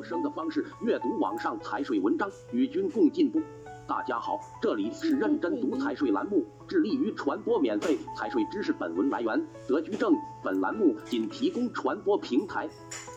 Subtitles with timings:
[0.00, 3.38] 有声的方式阅读网上财税文章，与君共进步。
[3.86, 8.72] 大家好，这里是认真读财税栏目，致力于传播免费财税知识。
[8.72, 12.66] 本文来源德居正，本栏目仅提供传播平台，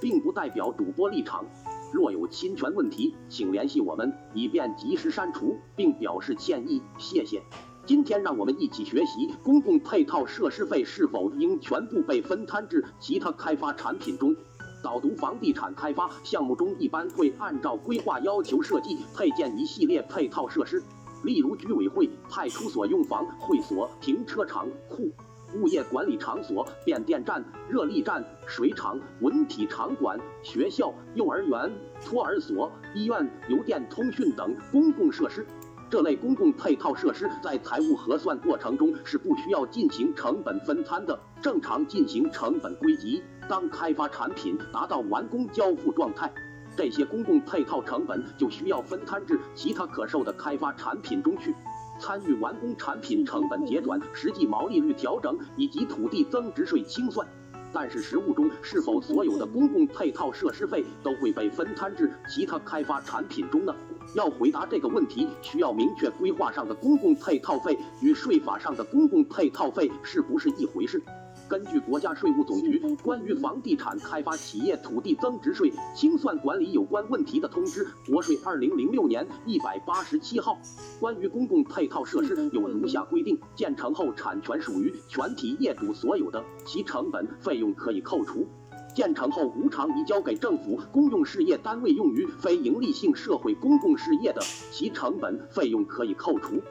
[0.00, 1.44] 并不代表主播立场。
[1.92, 6.82] 若有侵权问题，请联系我们，以便及时删除并表示歉意。
[6.98, 7.40] 谢谢。
[7.84, 14.34] 今天让我们一起学习公共配套设施费是否应全部被分摊至其他开发产品中。
[14.82, 20.82] 导读房地产开发项目中，一般会按照规划要求设计配建一系列配套设施，
[21.22, 25.10] 例如居委会、派出所用房、会所、停车场、库、
[25.54, 31.72] 物业管理场所、变电站、热力站、水厂、文体场馆、学校、幼儿园、
[32.04, 35.46] 托儿所、医院、邮电通讯等公共设施。
[35.92, 43.22] 这类公共配套设施在财务核算过程中是不需要进行成本分摊的，正常进行成本归集。
[43.46, 46.32] 当开发产品达到完工交付状态，
[46.74, 51.54] 这些公共配套成本就需要分摊至其他可售的开发产品中去，
[51.98, 57.28] 参与完工产品成本结转、实际毛利率调整以及土地增值税清算。
[57.72, 63.74] 但是实物中，是否所有的公共配套设施费都会被分摊至其他开发产品中呢？
[64.14, 71.02] 要回答这个问题，需要明确规划上的公共配套费与税法上的公共配套费是不是一回事。
[71.52, 80.58] 根据国家税务总局关于房地产开发企业土地增值税清算管理有关问题的通知（国税二零零六年一百八十七号），
[80.98, 88.46] 关于公共配套设施有如下规定：建成后产权属于全体业主所有的，其成本费用可以扣除；
[88.94, 96.62] 建成后无偿移交给政府公用事业单位用于非营利性社会公共事业的，其成本费用可以扣除。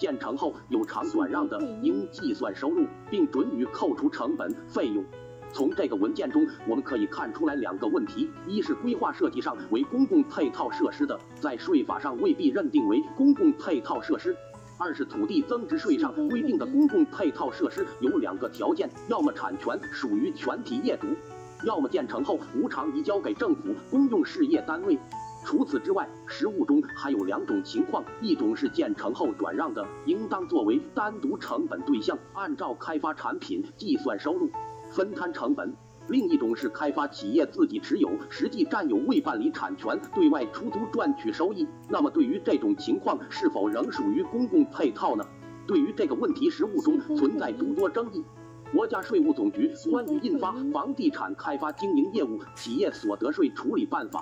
[0.00, 5.04] 建成后有偿转让的，应计算收入，并准予扣除成本费用。
[5.52, 14.32] 从这个文件中，我们可以看出来两个问题：一是规划设计上为公共配套设施的，在税法上未必认定为公共配套设施；
[14.78, 21.08] 二是土地增值税上规定的公共配套设施有两个条件：要么产权属于全体业主，
[21.66, 24.98] 要么建成后无偿移交给政府公用事业单位。
[25.44, 34.50] 除此之外，实务中还有两种情况：一种是建成后转让的，应当作为单独成本对象，按照开发产品计算收入，
[34.92, 35.70] 分摊成本；
[36.08, 41.66] 另一种是开发企业自己持有，实际占有未办理产权，对外出租赚取收益。
[41.88, 45.24] 那么，对于这种情况，是否仍属于公共配套呢？
[45.66, 48.22] 对于这个问题，实务中存在诸多争议。
[48.72, 54.20] 国家税务总局关于印发《房地产开发经营业务企业所得税处理办法》。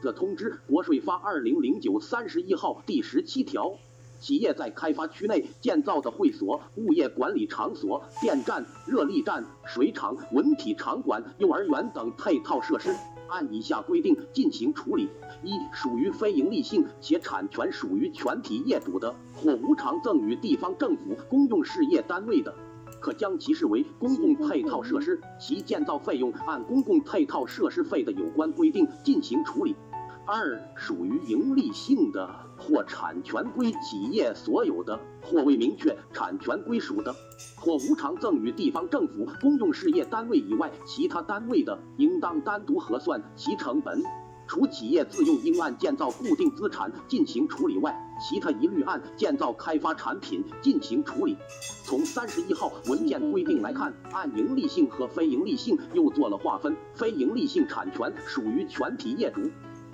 [0.00, 3.72] 的通知，国税发二零零九三十一号第十七条，
[4.18, 12.94] 企业在开发区内建造的会所、物业管理场所、电站、热力站、水厂、文体场馆、幼儿园等配套设施，
[13.28, 15.08] 按以下规定进行处理：
[15.42, 22.54] 一、属于非营利性且产权属于全体业主的，或无偿赠与地方政府公用事业单位的，
[23.00, 29.74] 可将其视为公共配套设施，其建造费用按公共配套设施费的有关规定进行处理。
[30.26, 37.12] 二属于盈利性的，或产权归企业所有的，或未明确产权归属的，
[37.56, 44.02] 或无偿赠与地方政府公用事业单位以外其他单位的，应当单独核算其成本。
[44.46, 51.36] 除企业自用应按建造固定资产进行处理外，其他一律按建造开发产品进行处理。
[51.84, 59.40] 从三十一号文件规定来看，按盈利性和非盈利性又做了划分，非盈利性产权属于全体业主。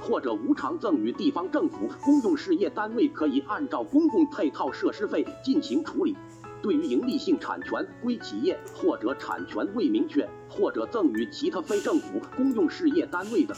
[0.00, 6.16] 或者无偿赠与地方政府公用事业单位，可以按照公共配套设施费进行处理。
[6.62, 13.54] 对于盈利性产权归企业或者产权未明确，或者赠与其他非政府公用事业单位的，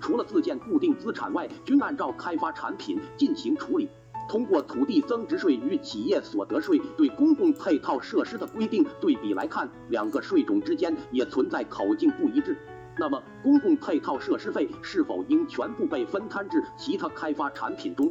[0.00, 3.88] 除了自建固定资产外，均按照开发产品进行处理。
[4.28, 12.54] 通过土地增值税与企业所得税对公共配套设施的规定对比来看，两个税种之间也存在口径不一致。
[13.00, 18.10] 那么，公共配套设施费是否应全部被分摊至其他开发产品中？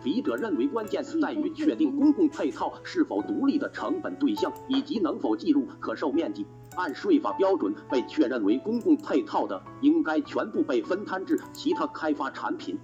[0.00, 6.46] 笔者认为，关键在于确定公共配套是否独立的成本对象，以及能否计入可售面积。
[6.76, 12.76] 按税法标准被确认为公共配套的，应该全部被分摊至其他开发产品；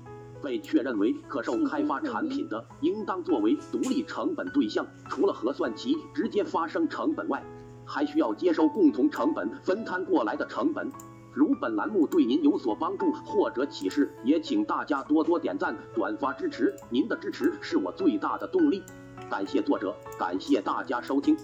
[0.43, 7.41] 被确认为可售开发产品的，应当作为独立成本对象，除了核算其直接发生成本外，
[7.85, 10.91] 还需要接收共同成本分摊过来的成本。
[11.35, 16.73] 如本栏目对您有所帮助或者启示，也请大家多多点赞、转发支持。
[16.89, 18.83] 您的支持是我最大的动力。
[19.29, 21.37] 感谢作者，感谢大家收听。